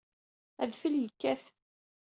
Adfel 0.63 0.95
yekkat. 0.99 1.43